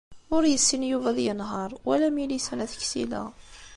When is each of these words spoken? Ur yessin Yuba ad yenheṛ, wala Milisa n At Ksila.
Ur 0.35 0.43
yessin 0.47 0.83
Yuba 0.91 1.07
ad 1.11 1.19
yenheṛ, 1.25 1.71
wala 1.85 2.09
Milisa 2.15 2.53
n 2.55 2.63
At 2.65 2.73
Ksila. 2.81 3.23